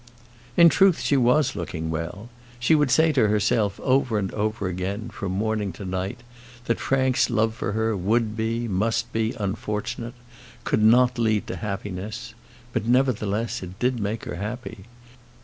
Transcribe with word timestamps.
In 0.57 0.67
truth, 0.67 0.99
she 0.99 1.15
was 1.15 1.55
looking 1.55 1.91
well. 1.91 2.29
She 2.59 2.73
would 2.73 2.89
say 2.89 3.11
to 3.11 3.27
herself 3.27 3.79
over 3.81 4.17
and 4.17 4.33
over 4.33 4.67
again, 4.67 5.09
from 5.11 5.31
morning 5.31 5.71
to 5.73 5.85
night, 5.85 6.21
that 6.65 6.79
Frank's 6.79 7.29
love 7.29 7.53
for 7.53 7.73
her 7.73 7.95
would 7.95 8.35
be, 8.35 8.67
must 8.67 9.13
be, 9.13 9.35
unfortunate; 9.37 10.15
could 10.63 10.81
not 10.81 11.19
lead 11.19 11.45
to 11.45 11.55
happiness. 11.57 12.33
But, 12.73 12.87
nevertheless, 12.87 13.61
it 13.61 13.77
did 13.77 13.99
make 13.99 14.25
her 14.25 14.37
happy. 14.37 14.85